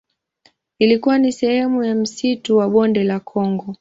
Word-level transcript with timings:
Ilikuwa 0.79 1.17
ni 1.17 1.31
sehemu 1.31 1.83
ya 1.83 1.95
msitu 1.95 2.57
wa 2.57 2.69
Bonde 2.69 3.03
la 3.03 3.19
Kongo. 3.19 3.65